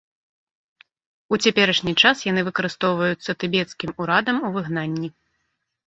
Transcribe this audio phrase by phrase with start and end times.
[1.33, 5.07] У цяперашні час яны выкарыстоўваюцца тыбецкім урадам у выгнанні.